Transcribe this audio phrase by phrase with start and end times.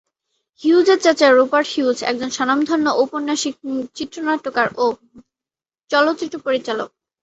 [0.61, 3.55] হিউজের চাচা Rupert Hughes একজন স্বনামধন্য ঔপন্যাসিক,
[3.95, 4.85] চিত্রনাট্যকার ও
[5.91, 6.89] চলচ্চিত্র পরিচালক।